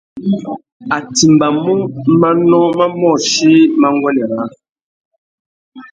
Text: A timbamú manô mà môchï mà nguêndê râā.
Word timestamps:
A 0.95 0.97
timbamú 1.15 1.73
manô 2.21 2.59
mà 2.77 2.85
môchï 3.01 3.53
mà 3.79 3.87
nguêndê 3.95 4.25
râā. 4.31 4.45